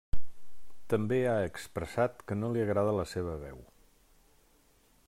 [0.93, 3.63] També ha expressat que no li agrada la seva veu.